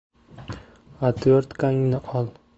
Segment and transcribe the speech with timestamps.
[1.11, 2.35] —Otvertkangni ol!